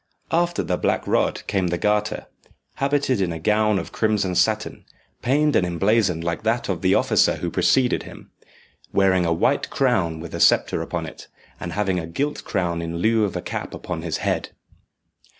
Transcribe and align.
After 0.31 0.63
the 0.63 0.77
Black 0.77 1.05
Rod 1.05 1.45
came 1.45 1.67
the 1.67 1.77
Garter, 1.77 2.25
habited 2.77 3.21
in 3.21 3.31
a 3.31 3.37
gown 3.37 3.77
of 3.77 3.91
crimson 3.91 4.33
satin, 4.33 4.83
paned 5.21 5.55
and 5.55 5.63
emblazoned 5.63 6.23
like 6.23 6.41
that 6.41 6.69
of 6.69 6.81
the 6.81 6.95
officer 6.95 7.35
who 7.35 7.51
preceded 7.51 8.01
him, 8.01 8.31
hearing 8.95 9.27
a 9.27 9.31
white 9.31 9.69
crown 9.69 10.19
with 10.19 10.33
a 10.33 10.39
sceptre 10.39 10.81
upon 10.81 11.05
it, 11.05 11.27
and 11.59 11.73
having 11.73 11.99
a 11.99 12.07
gilt 12.07 12.43
crown 12.43 12.81
in 12.81 12.97
lieu 12.97 13.25
of 13.25 13.35
a 13.35 13.43
cap 13.43 13.75
upon 13.75 14.01
his 14.01 14.17
head. 14.25 14.49